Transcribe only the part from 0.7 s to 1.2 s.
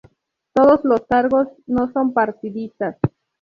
los